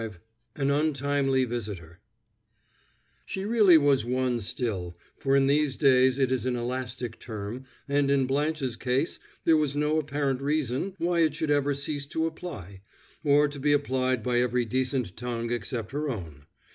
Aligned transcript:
V 0.01 0.09
AN 0.55 0.71
UNTIMELY 0.71 1.45
VISITOR 1.45 1.99
She 3.23 3.45
really 3.45 3.77
was 3.77 4.03
one 4.03 4.39
still, 4.39 4.97
for 5.19 5.35
in 5.35 5.45
these 5.45 5.77
days 5.77 6.17
it 6.17 6.31
is 6.31 6.47
an 6.47 6.55
elastic 6.55 7.19
term, 7.19 7.65
and 7.87 8.09
in 8.09 8.25
Blanche's 8.25 8.75
case 8.75 9.19
there 9.43 9.57
was 9.57 9.75
no 9.75 9.99
apparent 9.99 10.41
reason 10.41 10.95
why 10.97 11.19
it 11.19 11.35
should 11.35 11.51
ever 11.51 11.75
cease 11.75 12.07
to 12.07 12.25
apply, 12.25 12.81
or 13.23 13.47
to 13.47 13.59
be 13.59 13.73
applied 13.73 14.23
by 14.23 14.39
every 14.41 14.65
decent 14.65 15.15
tongue 15.15 15.51
except 15.51 15.91
her 15.91 16.09
own. 16.09 16.47